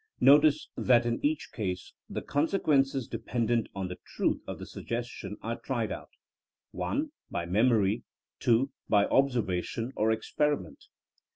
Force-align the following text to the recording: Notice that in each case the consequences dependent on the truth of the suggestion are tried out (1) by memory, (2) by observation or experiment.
Notice 0.19 0.67
that 0.75 1.05
in 1.05 1.23
each 1.23 1.51
case 1.53 1.93
the 2.09 2.23
consequences 2.23 3.07
dependent 3.07 3.69
on 3.75 3.87
the 3.87 3.99
truth 4.03 4.41
of 4.47 4.57
the 4.57 4.65
suggestion 4.65 5.37
are 5.43 5.59
tried 5.59 5.91
out 5.91 6.09
(1) 6.71 7.11
by 7.29 7.45
memory, 7.45 8.01
(2) 8.39 8.71
by 8.89 9.05
observation 9.05 9.93
or 9.95 10.11
experiment. 10.11 10.85